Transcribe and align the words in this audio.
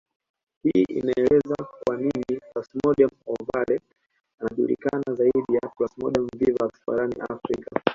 Hii 0.63 0.83
inaeleza 0.89 1.55
kwa 1.79 1.97
nini 1.97 2.39
Plasmodium 2.53 3.09
ovale 3.25 3.81
anajulikana 4.39 5.13
zaidi 5.15 5.53
ya 5.63 5.69
Plasmodium 5.77 6.27
vivax 6.37 6.71
barani 6.87 7.15
Afrika 7.29 7.81